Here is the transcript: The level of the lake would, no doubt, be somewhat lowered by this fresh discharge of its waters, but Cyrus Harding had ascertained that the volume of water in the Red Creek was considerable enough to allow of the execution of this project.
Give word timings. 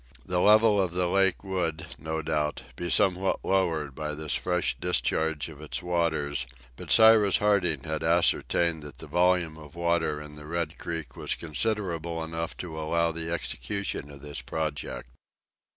The 0.25 0.39
level 0.39 0.81
of 0.81 0.93
the 0.93 1.05
lake 1.05 1.43
would, 1.43 1.85
no 1.99 2.23
doubt, 2.23 2.63
be 2.75 2.89
somewhat 2.89 3.45
lowered 3.45 3.93
by 3.93 4.15
this 4.15 4.33
fresh 4.33 4.75
discharge 4.79 5.47
of 5.47 5.61
its 5.61 5.83
waters, 5.83 6.47
but 6.75 6.89
Cyrus 6.89 7.37
Harding 7.37 7.83
had 7.83 8.01
ascertained 8.03 8.81
that 8.81 8.97
the 8.97 9.05
volume 9.05 9.57
of 9.59 9.75
water 9.75 10.19
in 10.19 10.33
the 10.33 10.47
Red 10.47 10.79
Creek 10.79 11.15
was 11.15 11.35
considerable 11.35 12.23
enough 12.23 12.57
to 12.57 12.79
allow 12.79 13.09
of 13.09 13.15
the 13.17 13.31
execution 13.31 14.09
of 14.09 14.21
this 14.23 14.41
project. 14.41 15.07